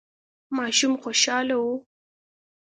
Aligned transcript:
ماشوم 0.57 0.93
خوشاله 1.03 1.55
و. 1.65 1.65